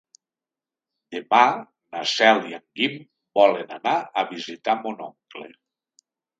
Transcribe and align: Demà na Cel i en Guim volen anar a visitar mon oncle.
Demà 1.15 1.41
na 1.97 2.01
Cel 2.13 2.41
i 2.53 2.57
en 2.59 2.65
Guim 2.81 2.97
volen 3.43 3.79
anar 3.79 3.95
a 4.01 4.27
visitar 4.35 4.79
mon 4.85 5.09
oncle. 5.13 5.49